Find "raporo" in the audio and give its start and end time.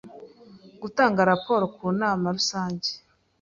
1.31-1.63